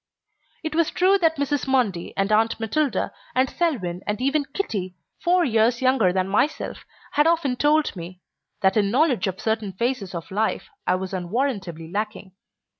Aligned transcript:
It 0.63 0.73
was 0.73 0.89
true 0.89 1.19
what 1.21 1.35
Mrs. 1.35 1.67
Mundy 1.67 2.11
and 2.17 2.31
Aunt 2.31 2.59
Matilda 2.59 3.11
and 3.35 3.47
Selwyn 3.47 4.01
and 4.07 4.19
even 4.19 4.45
Kitty, 4.45 4.95
four 5.23 5.45
years 5.45 5.79
younger 5.79 6.11
than 6.11 6.27
myself, 6.27 6.85
had 7.11 7.27
often 7.27 7.55
told 7.55 7.95
me, 7.95 8.19
that 8.61 8.75
in 8.75 8.89
knowledge 8.89 9.27
of 9.27 9.39
certain 9.39 9.73
phases 9.73 10.15
of 10.15 10.31
life 10.31 10.69
I 10.87 10.95
was 10.95 11.13
unwarrantably 11.13 11.91
lacking. 11.91 12.31